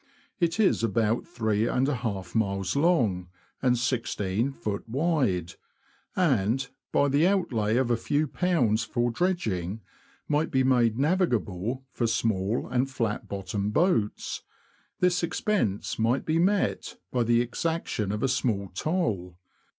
It 0.39 0.59
is 0.59 0.83
about 0.83 1.27
three 1.27 1.67
and 1.67 1.87
a 1.87 1.93
half 1.93 2.33
miles 2.33 2.75
long, 2.75 3.27
and 3.61 3.75
i6ft. 3.75 4.87
wide, 4.89 5.53
and, 6.15 6.67
by 6.91 7.07
the 7.07 7.27
outlay 7.27 7.77
of 7.77 7.91
a 7.91 7.97
few 7.97 8.25
pounds 8.27 8.83
for 8.83 9.11
dredging, 9.11 9.81
might 10.27 10.49
be 10.49 10.63
made 10.63 10.97
navigable 10.97 11.85
for 11.91 12.07
small 12.07 12.67
and 12.67 12.89
flat 12.89 13.27
bottomed 13.27 13.73
boats; 13.73 14.41
this 15.01 15.21
expense 15.21 15.99
might 15.99 16.25
be 16.25 16.39
met 16.39 16.95
by 17.11 17.21
the 17.21 17.39
exaction 17.39 18.11
of 18.11 18.23
a 18.23 18.27
small 18.27 18.69
toll. 18.73 19.37